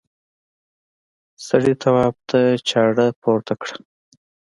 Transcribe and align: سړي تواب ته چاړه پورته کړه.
سړي 1.47 1.73
تواب 1.81 2.15
ته 2.29 2.39
چاړه 2.69 3.07
پورته 3.21 3.53
کړه. 3.61 3.77